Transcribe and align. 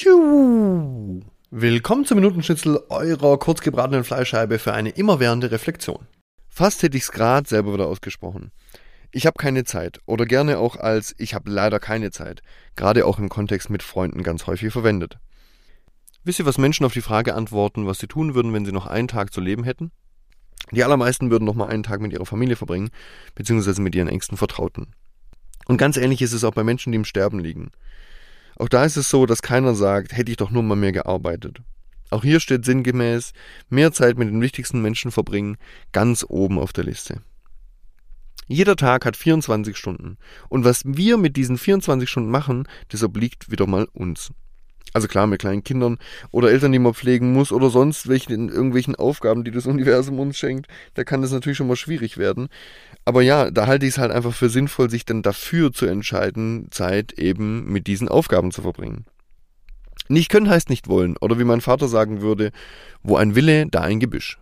Tschu. 0.00 1.20
Willkommen 1.50 2.06
zum 2.06 2.16
Minutenschnitzel 2.16 2.80
eurer 2.88 3.38
kurzgebratenen 3.38 4.02
Fleischscheibe 4.02 4.58
für 4.58 4.72
eine 4.72 4.88
immerwährende 4.88 5.50
Reflexion. 5.50 6.06
Fast 6.48 6.82
hätte 6.82 6.96
ich's 6.96 7.12
grad 7.12 7.48
selber 7.48 7.74
wieder 7.74 7.86
ausgesprochen. 7.86 8.50
Ich 9.10 9.26
habe 9.26 9.36
keine 9.36 9.64
Zeit 9.64 10.00
oder 10.06 10.24
gerne 10.24 10.56
auch 10.56 10.76
als 10.76 11.14
ich 11.18 11.34
habe 11.34 11.50
leider 11.50 11.80
keine 11.80 12.10
Zeit, 12.12 12.40
gerade 12.76 13.04
auch 13.04 13.18
im 13.18 13.28
Kontext 13.28 13.68
mit 13.68 13.82
Freunden 13.82 14.22
ganz 14.22 14.46
häufig 14.46 14.72
verwendet. 14.72 15.18
Wisst 16.24 16.38
ihr, 16.38 16.46
was 16.46 16.56
Menschen 16.56 16.86
auf 16.86 16.94
die 16.94 17.02
Frage 17.02 17.34
antworten, 17.34 17.86
was 17.86 17.98
sie 17.98 18.08
tun 18.08 18.34
würden, 18.34 18.54
wenn 18.54 18.64
sie 18.64 18.72
noch 18.72 18.86
einen 18.86 19.08
Tag 19.08 19.34
zu 19.34 19.42
leben 19.42 19.64
hätten? 19.64 19.92
Die 20.70 20.82
allermeisten 20.82 21.30
würden 21.30 21.44
noch 21.44 21.54
mal 21.54 21.68
einen 21.68 21.82
Tag 21.82 22.00
mit 22.00 22.14
ihrer 22.14 22.24
Familie 22.24 22.56
verbringen, 22.56 22.88
beziehungsweise 23.34 23.82
mit 23.82 23.94
ihren 23.94 24.08
engsten 24.08 24.38
Vertrauten. 24.38 24.94
Und 25.66 25.76
ganz 25.76 25.98
ähnlich 25.98 26.22
ist 26.22 26.32
es 26.32 26.44
auch 26.44 26.54
bei 26.54 26.64
Menschen, 26.64 26.90
die 26.90 26.96
im 26.96 27.04
Sterben 27.04 27.38
liegen. 27.38 27.70
Auch 28.60 28.68
da 28.68 28.84
ist 28.84 28.98
es 28.98 29.08
so, 29.08 29.24
dass 29.24 29.40
keiner 29.40 29.74
sagt, 29.74 30.14
hätte 30.14 30.30
ich 30.30 30.36
doch 30.36 30.50
nur 30.50 30.62
mal 30.62 30.76
mehr 30.76 30.92
gearbeitet. 30.92 31.62
Auch 32.10 32.22
hier 32.22 32.40
steht 32.40 32.66
sinngemäß, 32.66 33.32
mehr 33.70 33.90
Zeit 33.90 34.18
mit 34.18 34.28
den 34.28 34.42
wichtigsten 34.42 34.82
Menschen 34.82 35.10
verbringen, 35.10 35.56
ganz 35.92 36.26
oben 36.28 36.58
auf 36.58 36.74
der 36.74 36.84
Liste. 36.84 37.22
Jeder 38.48 38.76
Tag 38.76 39.06
hat 39.06 39.16
24 39.16 39.78
Stunden. 39.78 40.18
Und 40.50 40.66
was 40.66 40.82
wir 40.84 41.16
mit 41.16 41.38
diesen 41.38 41.56
24 41.56 42.10
Stunden 42.10 42.30
machen, 42.30 42.68
das 42.90 43.02
obliegt 43.02 43.50
wieder 43.50 43.66
mal 43.66 43.88
uns. 43.94 44.30
Also 44.92 45.06
klar, 45.06 45.26
mit 45.26 45.40
kleinen 45.40 45.62
Kindern 45.62 45.98
oder 46.32 46.50
Eltern, 46.50 46.72
die 46.72 46.80
man 46.80 46.94
pflegen 46.94 47.32
muss 47.32 47.52
oder 47.52 47.70
sonst 47.70 48.08
welchen, 48.08 48.48
irgendwelchen 48.48 48.96
Aufgaben, 48.96 49.44
die 49.44 49.52
das 49.52 49.66
Universum 49.66 50.18
uns 50.18 50.36
schenkt, 50.36 50.66
da 50.94 51.04
kann 51.04 51.22
das 51.22 51.30
natürlich 51.30 51.58
schon 51.58 51.68
mal 51.68 51.76
schwierig 51.76 52.18
werden. 52.18 52.48
Aber 53.04 53.22
ja, 53.22 53.50
da 53.50 53.66
halte 53.66 53.86
ich 53.86 53.92
es 53.92 53.98
halt 53.98 54.10
einfach 54.10 54.34
für 54.34 54.48
sinnvoll, 54.48 54.90
sich 54.90 55.04
dann 55.04 55.22
dafür 55.22 55.72
zu 55.72 55.86
entscheiden, 55.86 56.68
Zeit 56.70 57.12
eben 57.12 57.70
mit 57.70 57.86
diesen 57.86 58.08
Aufgaben 58.08 58.50
zu 58.50 58.62
verbringen. 58.62 59.06
Nicht 60.08 60.28
können 60.28 60.50
heißt 60.50 60.70
nicht 60.70 60.88
wollen, 60.88 61.16
oder 61.18 61.38
wie 61.38 61.44
mein 61.44 61.60
Vater 61.60 61.86
sagen 61.86 62.20
würde, 62.20 62.50
wo 63.04 63.16
ein 63.16 63.36
Wille, 63.36 63.66
da 63.70 63.82
ein 63.82 64.00
Gebüsch. 64.00 64.39